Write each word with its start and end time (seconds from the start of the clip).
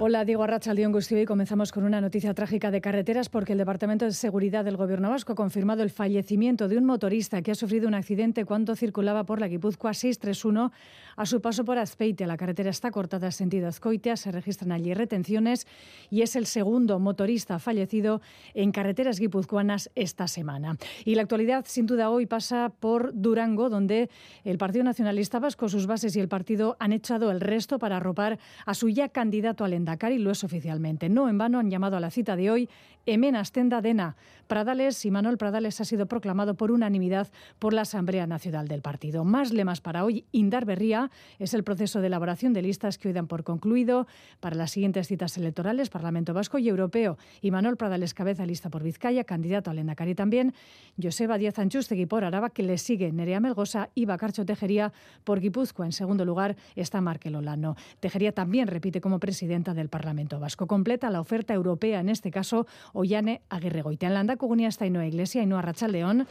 Hola, 0.00 0.24
Diego 0.24 0.42
Arrachaldeón 0.42 0.90
Gustio 0.90 1.22
y 1.22 1.24
comenzamos 1.24 1.70
con 1.70 1.84
una 1.84 2.00
noticia 2.00 2.34
trágica 2.34 2.72
de 2.72 2.80
carreteras 2.80 3.28
porque 3.28 3.52
el 3.52 3.58
Departamento 3.58 4.04
de 4.04 4.10
Seguridad 4.10 4.64
del 4.64 4.76
Gobierno 4.76 5.08
Vasco 5.08 5.34
ha 5.34 5.36
confirmado 5.36 5.84
el 5.84 5.90
fallecimiento 5.90 6.66
de 6.66 6.76
un 6.76 6.84
motorista 6.84 7.42
que 7.42 7.52
ha 7.52 7.54
sufrido 7.54 7.86
un 7.86 7.94
accidente 7.94 8.44
cuando 8.44 8.74
circulaba 8.74 9.22
por 9.22 9.38
la 9.38 9.46
Guipúzcoa 9.46 9.94
631 9.94 10.72
a 11.14 11.26
su 11.26 11.40
paso 11.40 11.64
por 11.64 11.78
Azpeite. 11.78 12.26
La 12.26 12.36
carretera 12.36 12.70
está 12.70 12.90
cortada 12.90 13.26
en 13.26 13.32
sentido 13.32 13.68
Azcoitia, 13.68 14.16
se 14.16 14.32
registran 14.32 14.72
allí 14.72 14.92
retenciones 14.94 15.64
y 16.10 16.22
es 16.22 16.34
el 16.34 16.46
segundo 16.46 16.98
motorista 16.98 17.60
fallecido 17.60 18.20
en 18.54 18.72
carreteras 18.72 19.20
guipuzcoanas 19.20 19.92
esta 19.94 20.26
semana. 20.26 20.76
Y 21.04 21.14
la 21.14 21.22
actualidad, 21.22 21.66
sin 21.68 21.86
duda, 21.86 22.10
hoy 22.10 22.26
pasa 22.26 22.72
por 22.80 23.12
Durango, 23.14 23.70
donde 23.70 24.10
el 24.42 24.58
Partido 24.58 24.82
Nacionalista 24.82 25.38
Vasco, 25.38 25.68
sus 25.68 25.86
bases 25.86 26.16
y 26.16 26.20
el 26.20 26.26
partido 26.26 26.76
han 26.80 26.92
echado 26.92 27.30
el 27.30 27.40
resto 27.40 27.78
para 27.78 27.98
arropar 27.98 28.40
a 28.66 28.74
su 28.74 28.88
ya 28.88 29.08
candidato 29.08 29.64
al 29.64 29.83
Dakar 29.84 30.12
lo 30.12 30.30
es 30.30 30.44
oficialmente. 30.44 31.08
No 31.08 31.28
en 31.28 31.38
vano 31.38 31.58
han 31.58 31.70
llamado 31.70 31.96
a 31.96 32.00
la 32.00 32.10
cita 32.10 32.36
de 32.36 32.50
hoy 32.50 32.68
Emenas 33.06 33.52
Tenda 33.52 33.80
Dena. 33.80 34.16
Pradales 34.46 35.04
y 35.04 35.10
Manuel 35.10 35.38
Pradales 35.38 35.80
ha 35.80 35.84
sido 35.84 36.06
proclamado 36.06 36.54
por 36.54 36.70
unanimidad 36.70 37.28
por 37.58 37.72
la 37.72 37.82
Asamblea 37.82 38.26
Nacional 38.26 38.68
del 38.68 38.82
Partido. 38.82 39.24
Más 39.24 39.52
lemas 39.52 39.80
para 39.80 40.04
hoy, 40.04 40.24
Indar 40.32 40.64
Berría 40.64 41.10
es 41.38 41.54
el 41.54 41.64
proceso 41.64 42.00
de 42.00 42.08
elaboración 42.08 42.52
de 42.52 42.62
listas 42.62 42.98
que 42.98 43.08
hoy 43.08 43.14
dan 43.14 43.26
por 43.26 43.44
concluido 43.44 44.06
para 44.40 44.56
las 44.56 44.70
siguientes 44.70 45.08
citas 45.08 45.36
electorales, 45.36 45.90
Parlamento 45.90 46.34
Vasco 46.34 46.58
y 46.58 46.68
Europeo. 46.68 47.18
Y 47.40 47.50
Manuel 47.50 47.76
Pradales 47.76 48.14
cabeza 48.14 48.46
lista 48.46 48.70
por 48.70 48.82
Vizcaya, 48.82 49.24
candidato 49.24 49.70
al 49.70 49.78
Endacari 49.78 50.14
también. 50.14 50.54
Joseba 51.02 51.38
Díaz 51.38 51.58
Anchustegui 51.58 52.06
por 52.06 52.24
Araba, 52.24 52.50
que 52.50 52.62
le 52.62 52.78
sigue 52.78 53.12
Nerea 53.12 53.40
Melgosa 53.40 53.90
y 53.94 54.04
Bacarcho 54.04 54.46
Tejería 54.46 54.92
por 55.24 55.40
Guipúzcoa. 55.40 55.86
En 55.86 55.92
segundo 55.92 56.24
lugar 56.24 56.56
está 56.76 57.00
Markel 57.00 57.36
Olano. 57.36 57.76
Tejería 58.00 58.32
también 58.32 58.68
repite 58.68 59.00
como 59.00 59.18
presidenta 59.18 59.73
del 59.74 59.88
Parlamento 59.88 60.40
Vasco. 60.40 60.66
Completa 60.66 61.10
la 61.10 61.20
oferta 61.20 61.54
europea, 61.54 62.00
en 62.00 62.08
este 62.08 62.30
caso, 62.30 62.66
Ollane 62.92 63.42
Aguirregoitia. 63.48 64.08
En 64.08 64.14
Landa 64.14 64.36
Cogunia 64.36 64.68
está 64.68 64.86
Inoa 64.86 65.06
Iglesia, 65.06 65.42
Inoa 65.42 65.58
Arrachaldeón. 65.58 66.26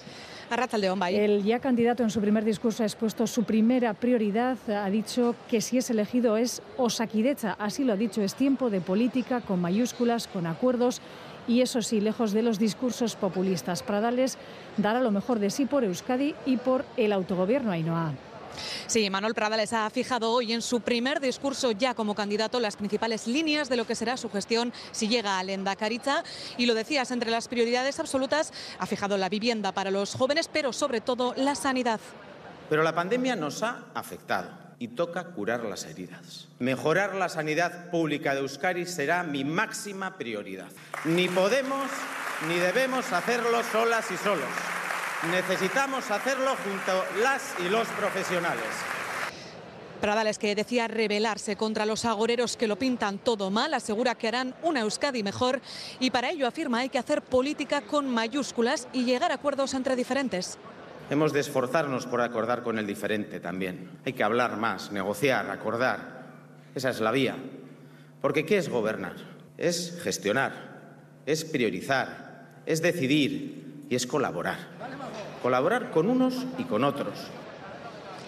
Arrachaldeón, 0.50 1.00
bye. 1.00 1.24
El 1.24 1.44
ya 1.44 1.60
candidato 1.60 2.04
en 2.04 2.10
su 2.10 2.22
primer 2.22 2.44
discurso 2.44 2.84
ha 2.84 2.86
expuesto 2.86 3.28
su 3.28 3.44
primera 3.44 3.94
prioridad. 3.94 4.58
Ha 4.70 4.90
dicho 4.90 5.36
que 5.50 5.62
si 5.62 5.78
es 5.78 5.90
elegido 5.90 6.38
es 6.38 6.62
Osakidecha. 6.78 7.56
Así 7.60 7.84
lo 7.84 7.94
ha 7.94 7.98
dicho, 7.98 8.22
es 8.22 8.36
tiempo 8.36 8.70
de 8.70 8.82
política 8.82 9.42
con 9.42 9.62
mayúsculas, 9.62 10.28
con 10.28 10.48
acuerdos 10.48 11.02
y 11.48 11.62
eso 11.62 11.82
sí, 11.82 12.00
lejos 12.00 12.32
de 12.32 12.42
los 12.42 12.60
discursos 12.60 13.16
populistas. 13.16 13.84
Pradales 13.84 14.38
dará 14.78 15.02
lo 15.02 15.12
mejor 15.12 15.40
de 15.40 15.50
sí 15.50 15.66
por 15.66 15.84
Euskadi 15.84 16.36
y 16.46 16.58
por 16.58 16.86
el 16.98 17.12
autogobierno 17.12 17.72
Ainhoa. 17.72 18.14
Sí, 18.88 19.10
Manuel 19.10 19.34
Prada 19.34 19.58
les 19.58 19.74
ha 19.74 19.90
fijado 19.90 20.32
hoy 20.32 20.54
en 20.54 20.62
su 20.62 20.82
primer 20.82 21.20
discurso 21.20 21.72
ya 21.72 21.94
como 21.94 22.16
candidato 22.16 22.60
las 22.60 22.76
principales 22.76 23.28
líneas 23.28 23.70
de 23.70 23.78
lo 23.78 23.86
que 23.86 23.96
será 23.96 24.18
su 24.18 24.30
gestión 24.30 24.74
si 24.92 25.08
llega 25.08 25.40
a 25.40 25.44
Lenda 25.44 25.76
Cariza. 25.76 26.24
Y 26.58 26.66
lo 26.66 26.74
decías, 26.74 27.12
entre 27.12 27.32
las 27.32 27.48
prioridades 27.48 28.00
absolutas 28.00 28.52
ha 28.80 28.86
fijado 28.86 29.18
la 29.18 29.30
vivienda 29.30 29.72
para 29.72 29.92
los 29.92 30.16
jóvenes, 30.16 30.50
pero 30.52 30.74
sobre 30.74 31.02
todo 31.02 31.34
la 31.38 31.56
sanidad. 31.56 32.00
Pero 32.70 32.84
la 32.84 32.96
pandemia 32.96 33.36
nos 33.36 33.64
ha 33.64 33.86
afectado 33.94 34.50
y 34.80 34.90
toca 34.90 35.26
curar 35.26 35.64
las 35.64 35.86
heridas. 35.86 36.48
Mejorar 36.60 37.16
la 37.16 37.30
sanidad 37.30 37.90
pública 37.90 38.34
de 38.34 38.42
Euskadi 38.42 38.86
será 38.86 39.24
mi 39.24 39.44
máxima 39.44 40.18
prioridad. 40.18 40.70
Ni 41.06 41.28
podemos 41.28 41.90
ni 42.48 42.56
debemos 42.56 43.12
hacerlo 43.14 43.64
solas 43.72 44.12
y 44.12 44.18
solos. 44.18 44.50
Necesitamos 45.32 46.12
hacerlo 46.12 46.52
junto 46.64 47.22
las 47.22 47.56
y 47.66 47.70
los 47.70 47.88
profesionales. 47.90 48.66
Pradales, 50.02 50.38
que 50.38 50.54
decía 50.54 50.90
rebelarse 50.90 51.56
contra 51.56 51.86
los 51.86 52.04
agoreros 52.04 52.58
que 52.58 52.68
lo 52.68 52.78
pintan 52.78 53.20
todo 53.20 53.50
mal, 53.50 53.74
asegura 53.74 54.16
que 54.16 54.28
harán 54.28 54.54
una 54.64 54.82
Euskadi 54.82 55.24
mejor 55.24 55.62
y 56.02 56.12
para 56.12 56.30
ello 56.30 56.46
afirma 56.46 56.80
hay 56.80 56.90
que 56.90 57.00
hacer 57.00 57.22
política 57.22 57.82
con 57.82 58.10
mayúsculas 58.10 58.90
y 58.92 59.06
llegar 59.06 59.32
a 59.32 59.36
acuerdos 59.36 59.74
entre 59.76 59.96
diferentes. 59.96 60.58
Hemos 61.10 61.32
de 61.32 61.40
esforzarnos 61.40 62.06
por 62.06 62.20
acordar 62.20 62.64
con 62.64 62.78
el 62.78 62.86
diferente 62.86 63.40
también. 63.40 63.92
Hay 64.06 64.12
que 64.12 64.26
hablar 64.26 64.58
más, 64.58 64.92
negociar, 64.92 65.50
acordar. 65.50 66.26
Esa 66.76 66.90
es 66.90 67.00
la 67.00 67.12
vía. 67.12 67.38
Porque 68.22 68.46
¿qué 68.46 68.58
es 68.58 68.68
gobernar? 68.68 69.16
Es 69.58 70.02
gestionar, 70.04 70.52
es 71.26 71.46
priorizar, 71.46 72.60
es 72.66 72.82
decidir 72.82 73.86
y 73.90 73.96
es 73.96 74.06
colaborar 74.06 74.83
colaborar 75.44 75.92
con 75.92 76.10
unos 76.10 76.34
y 76.58 76.64
con 76.64 76.84
otros. 76.84 77.14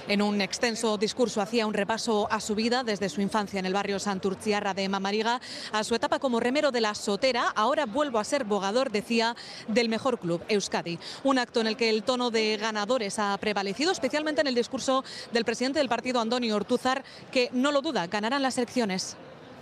En 0.08 0.22
un 0.22 0.40
extenso 0.40 1.00
discurso 1.00 1.42
hacía 1.42 1.66
un 1.66 1.74
repaso 1.74 2.28
a 2.30 2.40
su 2.40 2.53
vida 2.53 2.84
desde 2.84 3.09
su 3.09 3.22
infancia 3.22 3.59
en 3.59 3.66
el 3.66 3.74
barrio 3.74 3.98
Santurciarra 3.98 4.76
de 4.76 4.88
Mamariga 4.88 5.42
a 5.72 5.84
su 5.84 5.96
etapa 5.96 6.20
como 6.20 6.40
remero 6.40 6.72
de 6.72 6.80
la 6.80 6.94
Sotera. 6.94 7.48
Ahora 7.56 7.88
vuelvo 7.88 8.20
a 8.20 8.24
ser 8.24 8.44
bogador, 8.44 8.92
decía, 8.92 9.36
del 9.68 9.90
mejor 9.90 10.20
club, 10.20 10.44
Euskadi. 10.48 11.00
Un 11.24 11.40
acto 11.40 11.59
en 11.59 11.68
el 11.68 11.76
que 11.76 11.90
el 11.90 12.03
tono 12.03 12.30
de 12.30 12.58
ganadores 12.58 13.18
ha 13.18 13.36
prevalecido, 13.40 13.92
especialmente 13.92 14.42
en 14.42 14.47
el 14.47 14.53
discurso 14.53 15.03
del 15.32 15.44
presidente 15.44 15.80
del 15.80 15.90
partido, 15.90 16.20
Andoni 16.20 16.52
Ortúzar, 16.52 17.03
que 17.32 17.50
no 17.52 17.72
lo 17.72 17.82
duda, 17.82 18.06
ganarán 18.06 18.44
las 18.44 18.59
elecciones. 18.59 19.18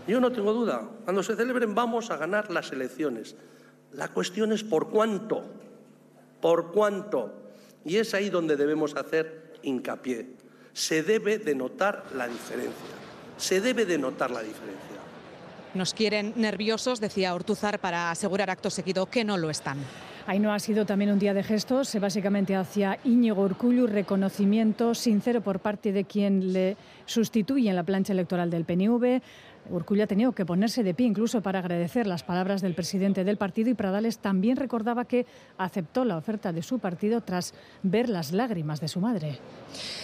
Yo 0.08 0.20
no 0.20 0.34
tengo 0.34 0.52
duda. 0.52 0.90
Cuando 1.06 1.24
se 1.24 1.38
celebren 1.38 1.74
vamos 1.74 2.12
a 2.12 2.18
ganar 2.18 2.52
las 2.52 2.70
elecciones. 2.74 3.38
La 3.94 4.10
cuestión 4.10 4.52
es 4.52 4.66
por 4.66 4.90
cuánto. 4.90 5.46
¿Por 6.42 6.74
cuánto? 6.74 7.43
Y 7.86 7.98
es 7.98 8.14
ahí 8.14 8.30
donde 8.30 8.56
debemos 8.56 8.96
hacer 8.96 9.54
hincapié. 9.64 10.28
Se 10.74 11.04
debe 11.04 11.38
de 11.38 11.56
notar 11.56 12.06
la 12.16 12.28
diferencia. 12.28 12.96
Se 13.38 13.62
debe 13.62 13.86
de 13.86 13.98
notar 13.98 14.32
la 14.32 14.42
diferencia. 14.42 14.80
Nos 15.74 15.94
quieren 15.94 16.34
nerviosos, 16.36 17.00
decía 17.00 17.34
Ortuzar, 17.34 17.80
para 17.80 18.12
asegurar 18.12 18.50
acto 18.50 18.70
seguido 18.70 19.08
que 19.08 19.24
no 19.24 19.38
lo 19.38 19.50
están. 19.50 19.80
Ahí 20.26 20.40
no 20.40 20.54
ha 20.54 20.60
sido 20.60 20.86
también 20.86 21.12
un 21.12 21.20
día 21.20 21.34
de 21.34 21.44
gestos, 21.44 21.94
básicamente 22.00 22.56
hacia 22.56 23.00
Íñigo 23.04 23.42
Urcullu, 23.44 23.88
reconocimiento 23.88 24.96
sincero 24.96 25.42
por 25.42 25.60
parte 25.60 25.92
de 25.92 26.06
quien 26.06 26.54
le 26.54 26.78
sustituye 27.06 27.70
en 27.70 27.76
la 27.76 27.84
plancha 27.84 28.14
electoral 28.14 28.50
del 28.50 28.64
PNV. 28.64 29.22
Urcullu 29.70 30.04
ha 30.04 30.08
tenido 30.08 30.34
que 30.34 30.46
ponerse 30.46 30.84
de 30.84 30.94
pie 30.94 31.08
incluso 31.08 31.42
para 31.42 31.60
agradecer 31.60 32.08
las 32.08 32.24
palabras 32.24 32.62
del 32.62 32.76
presidente 32.76 33.24
del 33.24 33.38
partido 33.38 33.70
y 33.70 33.74
Pradales 33.74 34.18
también 34.18 34.58
recordaba 34.58 35.06
que 35.06 35.26
aceptó 35.58 36.04
la 36.06 36.18
oferta 36.18 36.52
de 36.52 36.64
su 36.64 36.80
partido 36.80 37.22
tras 37.22 37.54
ver 37.82 38.10
las 38.10 38.32
lágrimas 38.32 38.82
de 38.82 38.88
su 38.88 39.00
madre. 39.00 39.40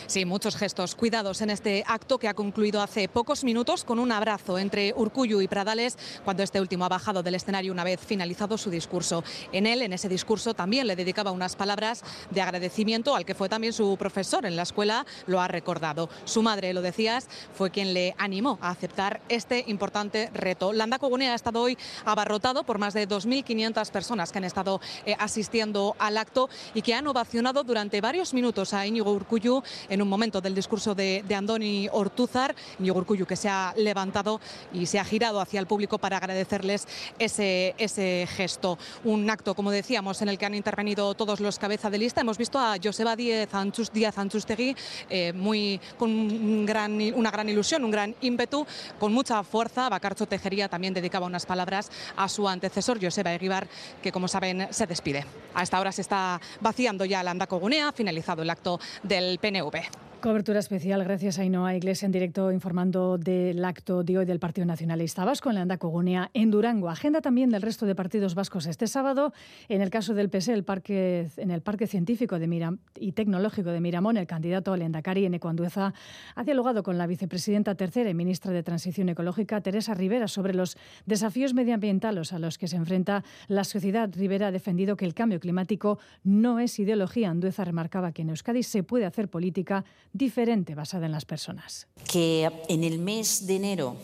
Sí, 0.07 0.25
muchos 0.25 0.55
gestos 0.55 0.95
cuidados 0.95 1.41
en 1.41 1.49
este 1.49 1.83
acto 1.85 2.17
que 2.17 2.27
ha 2.27 2.33
concluido 2.33 2.81
hace 2.81 3.07
pocos 3.09 3.43
minutos 3.43 3.83
con 3.83 3.99
un 3.99 4.11
abrazo 4.11 4.57
entre 4.57 4.93
Urcullu 4.95 5.41
y 5.41 5.47
Pradales 5.47 5.97
cuando 6.23 6.43
este 6.43 6.61
último 6.61 6.85
ha 6.85 6.89
bajado 6.89 7.21
del 7.21 7.35
escenario 7.35 7.71
una 7.71 7.83
vez 7.83 7.99
finalizado 7.99 8.57
su 8.57 8.69
discurso. 8.69 9.23
En 9.51 9.67
él, 9.67 9.81
en 9.81 9.93
ese 9.93 10.09
discurso, 10.09 10.53
también 10.53 10.87
le 10.87 10.95
dedicaba 10.95 11.31
unas 11.31 11.55
palabras 11.55 12.03
de 12.31 12.41
agradecimiento 12.41 13.15
al 13.15 13.25
que 13.25 13.35
fue 13.35 13.49
también 13.49 13.73
su 13.73 13.97
profesor 13.97 14.45
en 14.45 14.55
la 14.55 14.63
escuela, 14.63 15.05
lo 15.27 15.41
ha 15.41 15.47
recordado. 15.47 16.09
Su 16.25 16.41
madre, 16.41 16.73
lo 16.73 16.81
decías, 16.81 17.27
fue 17.53 17.71
quien 17.71 17.93
le 17.93 18.15
animó 18.17 18.57
a 18.61 18.69
aceptar 18.69 19.21
este 19.29 19.48
importante 19.67 20.29
reto. 20.33 20.73
Landa 20.73 20.99
Cogunea 20.99 21.33
ha 21.33 21.35
estado 21.35 21.61
hoy 21.61 21.77
abarrotado 22.05 22.63
por 22.63 22.77
más 22.79 22.93
de 22.93 23.07
2.500 23.07 23.91
personas 23.91 24.31
que 24.31 24.37
han 24.37 24.43
estado 24.43 24.81
eh, 25.05 25.15
asistiendo 25.19 25.95
al 25.99 26.17
acto 26.17 26.49
y 26.73 26.81
que 26.81 26.93
han 26.93 27.07
ovacionado 27.07 27.63
durante 27.63 28.01
varios 28.01 28.33
minutos 28.33 28.73
a 28.73 28.85
Íñigo 28.85 29.11
Urcullu 29.11 29.63
en 29.89 30.01
un 30.01 30.07
momento 30.07 30.41
del 30.41 30.55
discurso 30.55 30.95
de, 30.95 31.23
Andoni 31.35 31.87
Ortúzar, 31.91 32.55
Urcullu 32.79 33.25
que 33.25 33.35
se 33.35 33.47
ha 33.47 33.73
levantado 33.77 34.41
y 34.73 34.85
se 34.85 34.99
ha 34.99 35.05
girado 35.05 35.39
hacia 35.39 35.59
el 35.59 35.67
público 35.67 35.97
para 35.97 36.17
agradecerles 36.17 36.87
ese, 37.17 37.75
ese 37.77 38.27
gesto. 38.35 38.77
Un 39.03 39.29
acto, 39.29 39.55
como 39.55 39.71
decíamos, 39.71 40.21
en 40.21 40.29
el 40.29 40.37
que 40.37 40.45
han 40.45 40.55
intervenido 40.55 41.13
todos 41.13 41.39
los 41.39 41.59
cabeza 41.59 41.89
de 41.89 41.97
lista. 41.97 42.21
Hemos 42.21 42.37
visto 42.37 42.57
a 42.57 42.77
Joseba 42.81 43.15
Díaz, 43.15 43.53
Anchus, 43.53 43.91
Díaz 43.91 44.17
Anchustegui 44.17 44.75
eh, 45.09 45.33
muy, 45.33 45.79
con 45.97 46.65
gran, 46.65 46.99
una 47.13 47.31
gran 47.31 47.47
ilusión, 47.49 47.83
un 47.83 47.91
gran 47.91 48.15
ímpetu, 48.21 48.65
con 48.99 49.13
mucha 49.13 49.38
fuerza. 49.43 49.89
Bacarcho 49.89 50.25
Tejería 50.25 50.69
también 50.69 50.93
dedicaba 50.93 51.25
unas 51.25 51.45
palabras 51.45 51.91
a 52.15 52.27
su 52.27 52.47
antecesor, 52.47 52.99
Joseba 53.01 53.33
Eguibar, 53.33 53.67
que 54.01 54.11
como 54.11 54.27
saben 54.27 54.67
se 54.71 54.87
despide. 54.87 55.25
A 55.53 55.63
esta 55.63 55.79
hora 55.79 55.91
se 55.91 56.01
está 56.01 56.39
vaciando 56.61 57.05
ya 57.05 57.23
la 57.23 57.31
Andacogunea, 57.31 57.91
finalizado 57.91 58.41
el 58.41 58.49
acto 58.49 58.79
del 59.03 59.39
PNV. 59.39 60.08
Cobertura 60.21 60.59
especial 60.59 61.01
gracias 61.05 61.39
a 61.39 61.43
Ainhoa 61.43 61.75
Iglesia 61.75 62.05
en 62.05 62.11
directo 62.11 62.51
informando 62.51 63.17
del 63.17 63.63
acto 63.63 64.03
de 64.03 64.17
hoy 64.17 64.25
del 64.25 64.37
Partido 64.37 64.65
Nacionalista 64.65 65.23
Vasco 65.23 65.47
en 65.47 65.55
la 65.55 65.61
Andacogunea 65.61 66.29
en 66.33 66.51
Durango. 66.51 66.89
Agenda 66.89 67.21
también 67.21 67.49
del 67.51 67.61
resto 67.61 67.85
de 67.85 67.95
partidos 67.95 68.35
vascos 68.35 68.65
este 68.65 68.87
sábado. 68.87 69.31
En 69.69 69.81
el 69.81 69.89
caso 69.89 70.13
del 70.13 70.29
PSE, 70.29 70.53
el 70.53 70.65
parque, 70.65 71.29
en 71.37 71.51
el 71.51 71.61
Parque 71.61 71.87
Científico 71.87 72.37
de 72.37 72.47
Miram 72.47 72.79
y 72.99 73.13
Tecnológico 73.13 73.69
de 73.69 73.79
Miramón, 73.79 74.17
el 74.17 74.27
candidato 74.27 74.73
al 74.73 74.81
Endacari 74.81 75.25
en 75.25 75.35
Ecuandueza 75.35 75.93
ha 76.35 76.43
dialogado 76.43 76.83
con 76.83 76.97
la 76.97 77.07
vicepresidenta 77.07 77.75
tercera 77.75 78.09
y 78.09 78.13
ministra 78.13 78.51
de 78.51 78.61
Transición 78.61 79.07
Ecológica, 79.07 79.61
Teresa 79.61 79.93
Rivera, 79.93 80.27
sobre 80.27 80.53
los 80.53 80.75
desafíos 81.05 81.53
medioambientales 81.53 82.33
a 82.33 82.39
los 82.39 82.57
que 82.57 82.67
se 82.67 82.75
enfrenta 82.75 83.23
la 83.47 83.63
sociedad. 83.63 84.09
Rivera 84.13 84.47
ha 84.47 84.51
defendido 84.51 84.97
que 84.97 85.05
el 85.05 85.13
cambio 85.13 85.39
climático 85.39 85.97
no 86.25 86.59
es 86.59 86.77
ideología. 86.77 87.29
Andueza 87.29 87.63
remarcaba 87.63 88.11
que 88.11 88.23
en 88.23 88.31
Euskadi 88.31 88.63
se 88.63 88.83
puede 88.83 89.05
hacer 89.05 89.29
política 89.29 89.85
diferente 90.13 90.75
basada 90.75 91.05
en 91.05 91.11
las 91.11 91.25
personas. 91.25 91.87
Que 92.11 92.49
en 92.67 92.83
el 92.83 92.99
mes 92.99 93.47
de 93.47 93.55
enero 93.55 93.95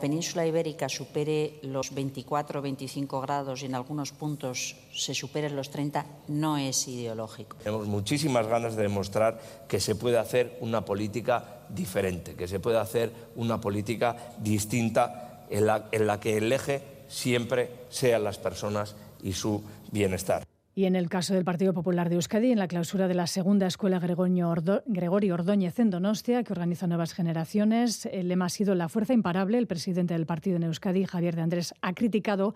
península 0.00 0.46
ibérica 0.46 0.88
supere 0.88 1.60
los 1.62 1.92
24 1.94 2.58
o 2.58 2.62
25 2.62 3.20
grados 3.20 3.62
y 3.62 3.66
en 3.66 3.74
algunos 3.74 4.12
puntos 4.12 4.74
se 4.92 5.14
superen 5.14 5.54
los 5.54 5.70
30 5.70 6.06
no 6.28 6.56
es 6.56 6.88
ideológico. 6.88 7.56
Tenemos 7.62 7.86
muchísimas 7.86 8.46
ganas 8.46 8.74
de 8.74 8.82
demostrar 8.82 9.40
que 9.68 9.78
se 9.78 9.94
puede 9.94 10.18
hacer 10.18 10.56
una 10.60 10.84
política 10.84 11.66
diferente, 11.68 12.34
que 12.34 12.48
se 12.48 12.58
puede 12.58 12.78
hacer 12.78 13.12
una 13.36 13.60
política 13.60 14.16
distinta 14.38 15.44
en 15.50 15.66
la, 15.66 15.88
en 15.92 16.06
la 16.06 16.18
que 16.18 16.38
el 16.38 16.50
eje 16.50 16.82
siempre 17.08 17.84
sean 17.90 18.24
las 18.24 18.38
personas 18.38 18.96
y 19.22 19.34
su 19.34 19.62
bienestar. 19.92 20.44
Y 20.80 20.86
en 20.86 20.96
el 20.96 21.10
caso 21.10 21.34
del 21.34 21.44
Partido 21.44 21.74
Popular 21.74 22.08
de 22.08 22.14
Euskadi, 22.14 22.52
en 22.52 22.58
la 22.58 22.66
clausura 22.66 23.06
de 23.06 23.12
la 23.12 23.26
segunda 23.26 23.66
escuela 23.66 23.98
Gregorio 23.98 25.34
Ordóñez 25.34 25.78
en 25.78 25.90
Donostia, 25.90 26.42
que 26.42 26.54
organiza 26.54 26.86
nuevas 26.86 27.12
generaciones, 27.12 28.06
el 28.06 28.28
lema 28.28 28.46
ha 28.46 28.48
sido 28.48 28.74
la 28.74 28.88
fuerza 28.88 29.12
imparable. 29.12 29.58
El 29.58 29.66
presidente 29.66 30.14
del 30.14 30.24
partido 30.24 30.56
en 30.56 30.62
Euskadi, 30.62 31.04
Javier 31.04 31.36
de 31.36 31.42
Andrés, 31.42 31.74
ha 31.82 31.92
criticado 31.92 32.54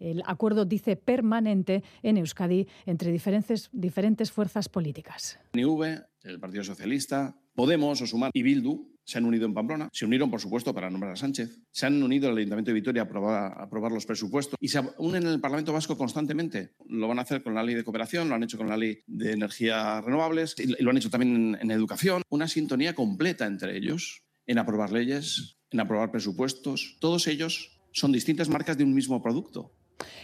el 0.00 0.22
acuerdo, 0.26 0.66
dice, 0.66 0.96
permanente 0.96 1.82
en 2.02 2.18
Euskadi 2.18 2.68
entre 2.84 3.10
diferentes, 3.10 4.32
fuerzas 4.32 4.68
políticas. 4.68 5.40
NIV, 5.54 6.04
el 6.24 6.40
Partido 6.40 6.64
Socialista, 6.64 7.38
Podemos, 7.54 8.02
Osumar 8.02 8.32
y 8.34 8.42
Bildu 8.42 8.91
se 9.04 9.18
han 9.18 9.24
unido 9.24 9.46
en 9.46 9.54
Pamplona, 9.54 9.88
se 9.92 10.04
unieron, 10.04 10.30
por 10.30 10.40
supuesto, 10.40 10.74
para 10.74 10.90
nombrar 10.90 11.12
a 11.12 11.16
Sánchez, 11.16 11.60
se 11.70 11.86
han 11.86 12.02
unido 12.02 12.28
al 12.28 12.36
Ayuntamiento 12.36 12.70
de 12.70 12.74
Vitoria 12.74 13.02
a 13.02 13.64
aprobar, 13.64 13.92
los 13.92 14.06
presupuestos 14.06 14.56
y 14.60 14.68
se 14.68 14.80
unen 14.98 15.24
en 15.24 15.28
el 15.28 15.40
Parlamento 15.40 15.72
Vasco 15.72 15.96
constantemente. 15.96 16.74
Lo 16.86 17.08
van 17.08 17.18
a 17.18 17.22
hacer 17.22 17.42
con 17.42 17.54
la 17.54 17.62
ley 17.62 17.74
de 17.74 17.84
cooperación, 17.84 18.28
lo 18.28 18.34
han 18.34 18.42
hecho 18.42 18.58
con 18.58 18.68
la 18.68 18.76
ley 18.76 19.00
de 19.06 19.32
energías 19.32 20.04
renovables 20.04 20.54
y 20.58 20.82
lo 20.82 20.90
han 20.90 20.96
hecho 20.96 21.10
también 21.10 21.58
en 21.60 21.70
educación. 21.70 22.22
Una 22.28 22.48
sintonía 22.48 22.94
completa 22.94 23.46
entre 23.46 23.76
ellos 23.76 24.22
en 24.46 24.58
aprobar 24.58 24.92
leyes, 24.92 25.58
en 25.70 25.80
aprobar 25.80 26.10
presupuestos. 26.10 26.96
Todos 27.00 27.26
ellos 27.26 27.80
son 27.92 28.12
distintas 28.12 28.48
marcas 28.48 28.78
de 28.78 28.84
un 28.84 28.94
mismo 28.94 29.22
producto. 29.22 29.74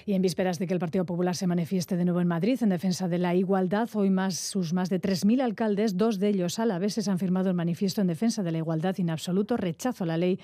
Y 0.06 0.14
en 0.14 0.22
vísperas 0.22 0.58
de 0.58 0.66
que 0.66 0.74
el 0.74 0.80
Partido 0.80 1.04
Popular 1.04 1.34
se 1.34 1.46
manifieste 1.46 1.96
de 1.96 2.04
nuevo 2.04 2.20
en 2.20 2.28
Madrid 2.28 2.58
en 2.62 2.68
defensa 2.68 3.08
de 3.08 3.18
la 3.18 3.34
igualdad, 3.34 3.88
hoy 3.94 4.10
más 4.10 4.36
sus 4.36 4.72
más 4.72 4.90
de 4.90 5.00
3.000 5.00 5.42
alcaldes, 5.42 5.96
dos 5.96 6.18
de 6.18 6.28
ellos 6.28 6.58
a 6.58 6.66
la 6.66 6.78
vez, 6.78 6.98
han 7.08 7.18
firmado 7.18 7.48
el 7.48 7.54
manifiesto 7.54 8.00
en 8.00 8.06
defensa 8.06 8.42
de 8.42 8.52
la 8.52 8.58
igualdad 8.58 8.94
y 8.98 9.02
en 9.02 9.10
absoluto 9.10 9.56
rechazo 9.56 10.04
a 10.04 10.06
la 10.06 10.16
ley 10.16 10.38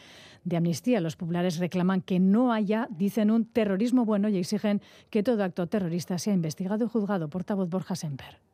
de 0.45 0.57
amnistía. 0.57 1.01
Los 1.01 1.17
populares 1.17 1.59
reclaman 1.59 2.01
que 2.01 2.21
no 2.21 2.53
haya, 2.53 2.89
dicen, 2.91 3.31
un 3.31 3.47
terrorismo 3.47 4.05
bueno 4.05 4.29
y 4.29 4.37
exigen 4.37 4.81
que 5.11 5.23
todo 5.23 5.43
acto 5.43 5.67
terrorista 5.67 6.19
sea 6.19 6.35
investigado 6.35 6.85
y 6.85 6.89
juzgado. 6.89 7.29
Portavoz 7.29 7.69
Borja 7.69 7.97
Semper. 7.97 8.54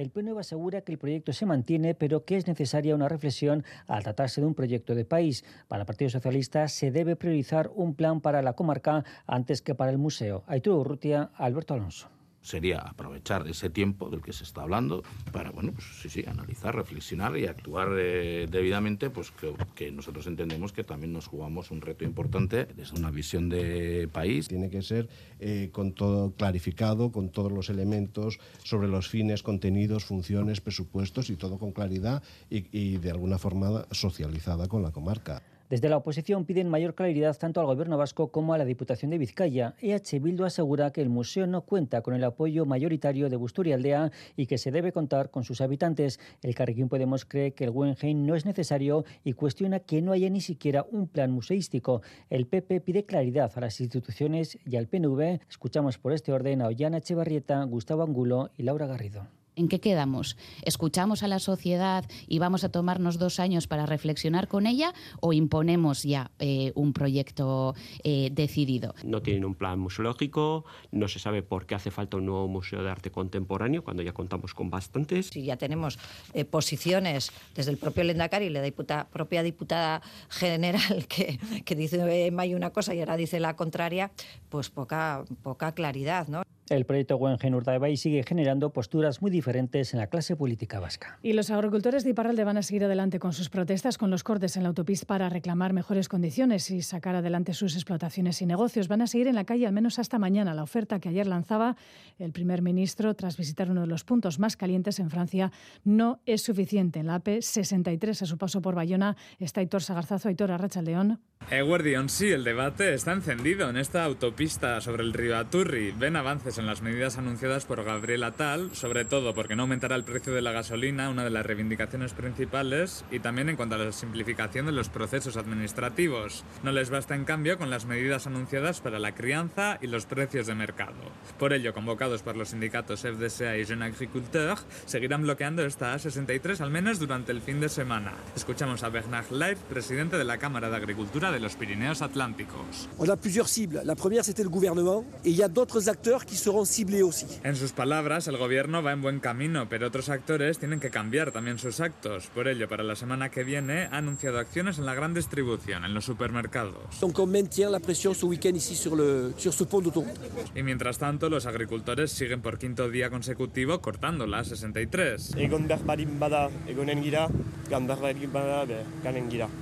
El 0.00 0.08
PNV 0.08 0.38
asegura 0.38 0.80
que 0.80 0.92
el 0.92 0.98
proyecto 0.98 1.34
se 1.34 1.44
mantiene, 1.44 1.94
pero 1.94 2.24
que 2.24 2.38
es 2.38 2.46
necesaria 2.46 2.94
una 2.94 3.10
reflexión 3.10 3.64
al 3.86 4.02
tratarse 4.02 4.40
de 4.40 4.46
un 4.46 4.54
proyecto 4.54 4.94
de 4.94 5.04
país. 5.04 5.44
Para 5.68 5.82
el 5.82 5.86
Partido 5.86 6.08
Socialista 6.08 6.68
se 6.68 6.90
debe 6.90 7.16
priorizar 7.16 7.70
un 7.74 7.94
plan 7.94 8.22
para 8.22 8.40
la 8.40 8.54
comarca 8.54 9.04
antes 9.26 9.60
que 9.60 9.74
para 9.74 9.90
el 9.90 9.98
museo. 9.98 10.42
Aitor 10.46 10.78
Urrutia, 10.78 11.32
Alberto 11.34 11.74
Alonso 11.74 12.08
sería 12.42 12.78
aprovechar 12.78 13.46
ese 13.48 13.70
tiempo 13.70 14.08
del 14.08 14.22
que 14.22 14.32
se 14.32 14.44
está 14.44 14.62
hablando 14.62 15.02
para, 15.32 15.50
bueno, 15.50 15.72
pues 15.72 15.86
sí, 16.00 16.08
sí, 16.08 16.24
analizar, 16.26 16.74
reflexionar 16.74 17.36
y 17.36 17.46
actuar 17.46 17.88
eh, 17.98 18.46
debidamente, 18.50 19.10
pues 19.10 19.30
que, 19.30 19.54
que, 19.74 19.90
nosotros 19.92 20.26
entendemos 20.26 20.72
que 20.72 20.84
también 20.84 21.12
nos 21.12 21.26
jugamos 21.26 21.70
un 21.70 21.80
reto 21.80 22.04
importante 22.04 22.66
desde 22.76 22.98
una 22.98 23.10
visión 23.10 23.48
de 23.48 24.08
país. 24.12 24.48
Tiene 24.48 24.70
que 24.70 24.82
ser 24.82 25.08
eh, 25.38 25.70
con 25.72 25.92
todo 25.92 26.32
clarificado, 26.32 27.12
con 27.12 27.30
todos 27.30 27.52
los 27.52 27.68
elementos 27.68 28.38
sobre 28.62 28.88
los 28.88 29.08
fines, 29.08 29.42
contenidos, 29.42 30.04
funciones, 30.04 30.60
presupuestos 30.60 31.30
y 31.30 31.36
todo 31.36 31.58
con 31.58 31.72
claridad 31.72 32.22
y, 32.48 32.66
y 32.76 32.98
de 32.98 33.10
alguna 33.10 33.38
forma 33.38 33.86
socializada 33.90 34.68
con 34.68 34.82
la 34.82 34.92
comarca. 34.92 35.42
Desde 35.70 35.88
la 35.88 35.98
oposición 35.98 36.46
piden 36.46 36.68
mayor 36.68 36.96
claridad 36.96 37.38
tanto 37.38 37.60
al 37.60 37.66
Gobierno 37.66 37.96
vasco 37.96 38.32
como 38.32 38.52
a 38.52 38.58
la 38.58 38.64
Diputación 38.64 39.12
de 39.12 39.18
Vizcaya. 39.18 39.76
EH 39.80 40.18
Bildu 40.18 40.44
asegura 40.44 40.90
que 40.90 41.00
el 41.00 41.10
museo 41.10 41.46
no 41.46 41.60
cuenta 41.60 42.02
con 42.02 42.12
el 42.12 42.24
apoyo 42.24 42.66
mayoritario 42.66 43.30
de 43.30 43.36
Busturialdea 43.36 44.10
y 44.34 44.46
que 44.46 44.58
se 44.58 44.72
debe 44.72 44.90
contar 44.90 45.30
con 45.30 45.44
sus 45.44 45.60
habitantes. 45.60 46.18
El 46.42 46.56
Carrequín 46.56 46.88
Podemos 46.88 47.24
cree 47.24 47.52
que 47.52 47.62
el 47.62 47.70
Guggenheim 47.70 48.26
no 48.26 48.34
es 48.34 48.46
necesario 48.46 49.04
y 49.22 49.34
cuestiona 49.34 49.78
que 49.78 50.02
no 50.02 50.10
haya 50.10 50.28
ni 50.28 50.40
siquiera 50.40 50.84
un 50.90 51.06
plan 51.06 51.30
museístico. 51.30 52.02
El 52.30 52.48
PP 52.48 52.80
pide 52.80 53.04
claridad 53.04 53.52
a 53.54 53.60
las 53.60 53.80
instituciones 53.80 54.58
y 54.66 54.74
al 54.74 54.88
PNV. 54.88 55.38
Escuchamos 55.48 55.98
por 55.98 56.12
este 56.12 56.32
orden 56.32 56.62
a 56.62 56.66
Ollana 56.66 56.98
Echevarrieta, 56.98 57.62
Gustavo 57.62 58.02
Angulo 58.02 58.50
y 58.56 58.64
Laura 58.64 58.88
Garrido. 58.88 59.39
¿En 59.60 59.68
qué 59.68 59.78
quedamos? 59.78 60.38
¿Escuchamos 60.62 61.22
a 61.22 61.28
la 61.28 61.38
sociedad 61.38 62.06
y 62.26 62.38
vamos 62.38 62.64
a 62.64 62.70
tomarnos 62.70 63.18
dos 63.18 63.38
años 63.38 63.66
para 63.66 63.84
reflexionar 63.84 64.48
con 64.48 64.66
ella 64.66 64.94
o 65.20 65.34
imponemos 65.34 66.02
ya 66.02 66.30
eh, 66.38 66.72
un 66.74 66.94
proyecto 66.94 67.74
eh, 68.02 68.30
decidido? 68.32 68.94
No 69.04 69.20
tienen 69.20 69.44
un 69.44 69.54
plan 69.54 69.78
museológico, 69.78 70.64
no 70.92 71.08
se 71.08 71.18
sabe 71.18 71.42
por 71.42 71.66
qué 71.66 71.74
hace 71.74 71.90
falta 71.90 72.16
un 72.16 72.24
nuevo 72.24 72.48
museo 72.48 72.82
de 72.82 72.90
arte 72.90 73.10
contemporáneo 73.10 73.84
cuando 73.84 74.02
ya 74.02 74.14
contamos 74.14 74.54
con 74.54 74.70
bastantes. 74.70 75.26
Si 75.26 75.44
ya 75.44 75.58
tenemos 75.58 75.98
eh, 76.32 76.46
posiciones 76.46 77.30
desde 77.54 77.70
el 77.70 77.76
propio 77.76 78.04
Lendakari 78.04 78.46
y 78.46 78.48
la 78.48 78.62
diputa, 78.62 79.08
propia 79.12 79.42
diputada 79.42 80.00
general 80.30 81.06
que, 81.06 81.38
que 81.66 81.74
dice 81.74 82.26
en 82.26 82.34
mayo 82.34 82.56
una 82.56 82.70
cosa 82.70 82.94
y 82.94 83.00
ahora 83.00 83.18
dice 83.18 83.40
la 83.40 83.56
contraria, 83.56 84.10
pues 84.48 84.70
poca, 84.70 85.22
poca 85.42 85.72
claridad, 85.72 86.28
¿no? 86.28 86.44
El 86.70 86.86
proyecto 86.86 87.16
Guggenheim 87.16 87.56
Urdaibai 87.56 87.96
sigue 87.96 88.22
generando 88.22 88.72
posturas 88.72 89.20
muy 89.20 89.32
diferentes 89.32 89.92
en 89.92 89.98
la 89.98 90.06
clase 90.06 90.36
política 90.36 90.78
vasca. 90.78 91.18
Y 91.20 91.32
los 91.32 91.50
agricultores 91.50 92.04
de 92.04 92.10
Iparralde 92.10 92.44
van 92.44 92.58
a 92.58 92.62
seguir 92.62 92.84
adelante 92.84 93.18
con 93.18 93.32
sus 93.32 93.48
protestas, 93.48 93.98
con 93.98 94.08
los 94.08 94.22
cortes 94.22 94.56
en 94.56 94.62
la 94.62 94.68
autopista 94.68 95.04
para 95.04 95.28
reclamar 95.28 95.72
mejores 95.72 96.08
condiciones 96.08 96.70
y 96.70 96.82
sacar 96.82 97.16
adelante 97.16 97.54
sus 97.54 97.74
explotaciones 97.74 98.40
y 98.40 98.46
negocios. 98.46 98.86
Van 98.86 99.02
a 99.02 99.08
seguir 99.08 99.26
en 99.26 99.34
la 99.34 99.42
calle 99.42 99.66
al 99.66 99.72
menos 99.72 99.98
hasta 99.98 100.20
mañana. 100.20 100.54
La 100.54 100.62
oferta 100.62 101.00
que 101.00 101.08
ayer 101.08 101.26
lanzaba 101.26 101.76
el 102.20 102.30
primer 102.30 102.62
ministro 102.62 103.14
tras 103.14 103.36
visitar 103.36 103.68
uno 103.68 103.80
de 103.80 103.88
los 103.88 104.04
puntos 104.04 104.38
más 104.38 104.56
calientes 104.56 105.00
en 105.00 105.10
Francia 105.10 105.50
no 105.82 106.20
es 106.24 106.42
suficiente. 106.42 107.00
En 107.00 107.08
la 107.08 107.20
AP63, 107.20 108.22
a 108.22 108.26
su 108.26 108.38
paso 108.38 108.62
por 108.62 108.76
Bayona, 108.76 109.16
está 109.40 109.60
Aitor 109.60 109.82
Sagarzazo, 109.82 110.28
Aitor 110.28 110.52
Arrachaldeón. 110.52 111.18
Eguardión, 111.50 112.08
sí, 112.08 112.28
el 112.28 112.44
debate 112.44 112.94
está 112.94 113.12
encendido 113.12 113.68
en 113.68 113.76
esta 113.76 114.04
autopista 114.04 114.80
sobre 114.80 115.02
el 115.02 115.12
río 115.12 115.36
Aturri. 115.36 115.90
Ven 115.90 116.14
avances 116.14 116.59
en 116.60 116.66
las 116.66 116.82
medidas 116.82 117.18
anunciadas 117.18 117.64
por 117.64 117.82
Gabriel 117.82 118.22
Atal, 118.22 118.70
sobre 118.74 119.04
todo 119.04 119.34
porque 119.34 119.56
no 119.56 119.62
aumentará 119.62 119.96
el 119.96 120.04
precio 120.04 120.32
de 120.32 120.42
la 120.42 120.52
gasolina, 120.52 121.10
una 121.10 121.24
de 121.24 121.30
las 121.30 121.44
reivindicaciones 121.44 122.12
principales, 122.12 123.04
y 123.10 123.18
también 123.18 123.48
en 123.48 123.56
cuanto 123.56 123.74
a 123.74 123.78
la 123.78 123.92
simplificación 123.92 124.66
de 124.66 124.72
los 124.72 124.88
procesos 124.88 125.36
administrativos. 125.36 126.44
No 126.62 126.70
les 126.72 126.90
basta, 126.90 127.14
en 127.14 127.24
cambio, 127.24 127.58
con 127.58 127.70
las 127.70 127.86
medidas 127.86 128.26
anunciadas 128.26 128.80
para 128.80 128.98
la 128.98 129.14
crianza 129.14 129.78
y 129.80 129.86
los 129.86 130.06
precios 130.06 130.46
de 130.46 130.54
mercado. 130.54 130.94
Por 131.38 131.52
ello, 131.52 131.74
convocados 131.74 132.22
por 132.22 132.36
los 132.36 132.50
sindicatos 132.50 133.00
FDSA 133.00 133.56
y 133.56 133.64
Jeune 133.64 133.86
Agriculteur, 133.86 134.58
seguirán 134.86 135.22
bloqueando 135.22 135.64
esta 135.64 135.94
A63 135.96 136.60
al 136.60 136.70
menos 136.70 136.98
durante 136.98 137.32
el 137.32 137.40
fin 137.40 137.60
de 137.60 137.68
semana. 137.68 138.12
Escuchamos 138.36 138.82
a 138.82 138.90
Bernard 138.90 139.30
Leif, 139.30 139.58
presidente 139.60 140.18
de 140.18 140.24
la 140.24 140.38
Cámara 140.38 140.68
de 140.68 140.76
Agricultura 140.76 141.32
de 141.32 141.40
los 141.40 141.56
Pirineos 141.56 142.02
Atlánticos. 142.02 142.88
On 142.98 143.08
a 143.08 143.16
plusieurs 143.16 143.48
cibles. 143.48 143.80
La 143.84 143.96
première, 143.96 144.24
c'était 144.24 144.42
le 144.42 144.50
gouvernement, 144.50 145.04
et 145.24 145.30
il 145.30 145.36
y 145.36 145.42
a 145.42 145.48
d'autres 145.48 145.88
acteurs 145.88 146.26
qui 146.26 146.36
seront 146.50 146.66
ciblés 146.66 147.02
aussi. 147.02 147.26
En 147.44 147.56
sus 147.56 147.72
palabras, 147.72 148.26
el 148.28 148.36
gobierno 148.36 148.82
va 148.82 148.92
en 148.92 149.02
buen 149.02 149.20
camino, 149.20 149.68
pero 149.68 149.86
otros 149.86 150.08
actores 150.08 150.58
tienen 150.58 150.80
que 150.80 150.90
cambiar 150.90 151.30
también 151.30 151.58
sus 151.58 151.80
actos. 151.80 152.26
Por 152.34 152.48
ello, 152.48 152.68
para 152.68 152.82
la 152.82 152.96
semana 152.96 153.30
que 153.30 153.44
viene 153.44 153.88
ha 153.90 153.98
anunciado 153.98 154.38
acciones 154.38 154.78
en 154.78 154.86
la 154.86 154.94
gran 154.94 155.14
distribución, 155.14 155.84
en 155.84 155.94
los 155.94 156.04
supermercados. 156.04 157.00
Donc 157.00 157.18
on 157.18 157.30
maintient 157.30 157.70
la 157.70 157.80
pression 157.80 158.14
ce 158.14 158.26
week-end 158.26 158.56
ici 158.56 158.74
sur, 158.74 158.96
le, 158.96 159.32
sur 159.36 159.52
ce 159.52 159.64
pont 159.64 159.82
d'autoroute. 159.82 160.18
Y 160.54 160.62
mientras 160.62 160.98
tanto, 160.98 161.28
los 161.28 161.46
agricultores 161.46 162.10
siguen 162.10 162.40
por 162.42 162.58
quinto 162.58 162.90
día 162.90 163.10
consecutivo 163.10 163.80
cortando 163.80 164.26
la 164.26 164.44
63. 164.44 165.36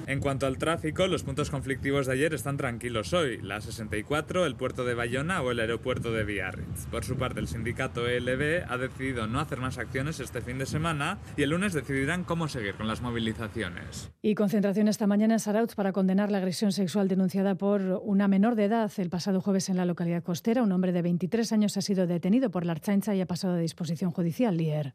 En 0.06 0.20
cuanto 0.20 0.46
al 0.46 0.58
tráfico, 0.58 1.06
los 1.06 1.22
puntos 1.22 1.50
conflictivos 1.50 2.06
de 2.06 2.12
ayer 2.12 2.34
están 2.34 2.56
tranquilos 2.56 3.12
hoy. 3.12 3.38
La 3.42 3.60
64, 3.60 4.46
el 4.46 4.54
puerto 4.56 4.84
de 4.84 4.94
Bayona 4.94 5.42
o 5.42 5.50
el 5.50 5.60
aeropuerto 5.60 6.12
de 6.12 6.24
Biarritz. 6.24 6.77
Por 6.86 7.04
su 7.04 7.16
parte, 7.16 7.40
el 7.40 7.48
sindicato 7.48 8.06
ELB 8.08 8.64
ha 8.68 8.76
decidido 8.78 9.26
no 9.26 9.40
hacer 9.40 9.58
más 9.60 9.78
acciones 9.78 10.20
este 10.20 10.40
fin 10.40 10.58
de 10.58 10.66
semana 10.66 11.18
y 11.36 11.42
el 11.42 11.50
lunes 11.50 11.72
decidirán 11.72 12.24
cómo 12.24 12.48
seguir 12.48 12.74
con 12.74 12.88
las 12.88 13.02
movilizaciones. 13.02 14.10
Y 14.22 14.34
concentración 14.34 14.88
esta 14.88 15.06
mañana 15.06 15.34
en 15.34 15.40
Saraut 15.40 15.74
para 15.74 15.92
condenar 15.92 16.30
la 16.30 16.38
agresión 16.38 16.72
sexual 16.72 17.08
denunciada 17.08 17.54
por 17.54 18.00
una 18.02 18.28
menor 18.28 18.54
de 18.54 18.64
edad 18.64 18.90
el 18.98 19.10
pasado 19.10 19.40
jueves 19.40 19.68
en 19.68 19.76
la 19.76 19.84
localidad 19.84 20.22
costera. 20.22 20.62
Un 20.62 20.72
hombre 20.72 20.92
de 20.92 21.02
23 21.02 21.52
años 21.52 21.76
ha 21.76 21.82
sido 21.82 22.06
detenido 22.06 22.50
por 22.50 22.64
la 22.64 22.72
Archancha 22.72 23.14
y 23.14 23.20
ha 23.20 23.26
pasado 23.26 23.54
a 23.54 23.58
disposición 23.58 24.10
judicial. 24.10 24.56
Lier. 24.56 24.94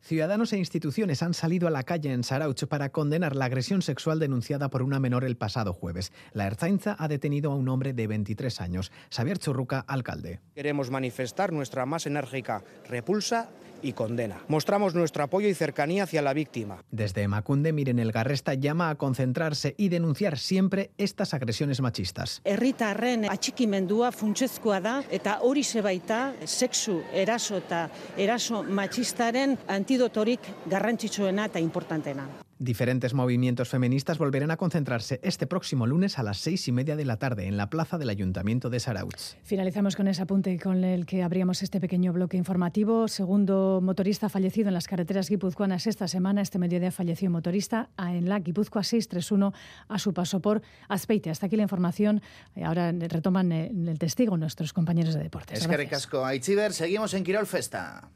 Ciudadanos 0.00 0.52
e 0.52 0.58
instituciones 0.58 1.22
han 1.22 1.34
salido 1.34 1.68
a 1.68 1.70
la 1.70 1.82
calle 1.82 2.12
en 2.12 2.24
Sarauch 2.24 2.64
para 2.66 2.90
condenar 2.90 3.36
la 3.36 3.44
agresión 3.46 3.82
sexual 3.82 4.18
denunciada 4.18 4.70
por 4.70 4.82
una 4.82 5.00
menor 5.00 5.24
el 5.24 5.36
pasado 5.36 5.72
jueves. 5.72 6.12
La 6.32 6.46
Erzainza 6.46 6.96
ha 6.98 7.08
detenido 7.08 7.52
a 7.52 7.56
un 7.56 7.68
hombre 7.68 7.92
de 7.92 8.06
23 8.06 8.60
años. 8.60 8.92
Xavier 9.10 9.38
Churruca, 9.38 9.80
alcalde. 9.80 10.40
Queremos 10.54 10.90
manifestar 10.90 11.52
nuestra 11.52 11.84
más 11.84 12.06
enérgica 12.06 12.62
repulsa 12.88 13.50
y 13.82 13.92
condena. 13.92 14.40
Mostramos 14.48 14.94
nuestro 14.94 15.24
apoyo 15.24 15.48
y 15.48 15.54
cercanía 15.54 16.04
hacia 16.04 16.22
la 16.22 16.32
víctima. 16.32 16.84
Desde 16.90 17.28
Macunde, 17.28 17.72
Miren 17.72 17.98
Elgarresta 17.98 18.54
llama 18.54 18.90
a 18.90 18.94
concentrarse 18.96 19.74
y 19.76 19.88
denunciar 19.88 20.38
siempre 20.38 20.90
estas 20.98 21.34
agresiones 21.34 21.80
machistas. 21.80 22.40
Herritarren 22.44 23.26
atxikimendua 23.28 24.12
funtsezkoa 24.12 24.80
da 24.80 24.96
eta 25.10 25.38
hori 25.42 25.62
baita 25.82 26.34
sexu 26.46 27.02
eraso 27.12 27.58
eta 27.58 27.88
eraso 28.16 28.62
machistaren 28.62 29.58
antidotorik 29.68 30.40
garrantzitsuena 30.66 31.46
eta 31.46 31.60
importantena. 31.60 32.47
Diferentes 32.60 33.14
movimientos 33.14 33.68
feministas 33.68 34.18
volverán 34.18 34.50
a 34.50 34.56
concentrarse 34.56 35.20
este 35.22 35.46
próximo 35.46 35.86
lunes 35.86 36.18
a 36.18 36.24
las 36.24 36.38
seis 36.38 36.66
y 36.66 36.72
media 36.72 36.96
de 36.96 37.04
la 37.04 37.16
tarde 37.16 37.46
en 37.46 37.56
la 37.56 37.70
plaza 37.70 37.98
del 37.98 38.10
Ayuntamiento 38.10 38.68
de 38.68 38.80
Sarautz. 38.80 39.36
Finalizamos 39.44 39.94
con 39.94 40.08
ese 40.08 40.22
apunte 40.22 40.58
con 40.58 40.82
el 40.82 41.06
que 41.06 41.22
abríamos 41.22 41.62
este 41.62 41.80
pequeño 41.80 42.12
bloque 42.12 42.36
informativo. 42.36 43.06
Segundo 43.06 43.80
motorista 43.80 44.28
fallecido 44.28 44.68
en 44.68 44.74
las 44.74 44.88
carreteras 44.88 45.28
guipuzcoanas 45.28 45.86
esta 45.86 46.08
semana. 46.08 46.42
Este 46.42 46.58
mediodía 46.58 46.90
falleció 46.90 47.28
un 47.28 47.34
motorista 47.34 47.90
en 47.96 48.28
la 48.28 48.40
Guipúzcoa 48.40 48.82
631 48.82 49.52
a 49.86 49.98
su 50.00 50.12
paso 50.12 50.40
por 50.40 50.60
Azpeite. 50.88 51.30
Hasta 51.30 51.46
aquí 51.46 51.54
la 51.54 51.62
información. 51.62 52.22
Ahora 52.64 52.90
retoman 52.90 53.52
el 53.52 53.98
testigo 54.00 54.36
nuestros 54.36 54.72
compañeros 54.72 55.14
de 55.14 55.22
deportes. 55.22 55.60
Es 55.60 55.68
que 55.68 55.76
recasco. 55.76 56.24
Aichiver, 56.24 56.72
seguimos 56.72 57.14
en 57.14 57.22
Quirol 57.22 57.46
Festa. 57.46 58.10